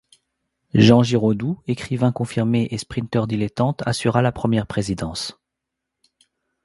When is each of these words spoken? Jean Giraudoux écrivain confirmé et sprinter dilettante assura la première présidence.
Jean 0.73 1.03
Giraudoux 1.03 1.61
écrivain 1.67 2.11
confirmé 2.11 2.67
et 2.71 2.79
sprinter 2.79 3.27
dilettante 3.27 3.83
assura 3.85 4.23
la 4.23 4.31
première 4.31 4.65
présidence. 4.65 5.39